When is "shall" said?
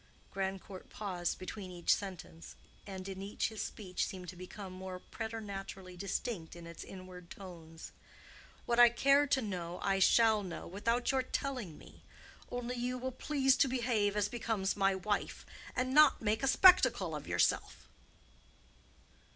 9.99-10.41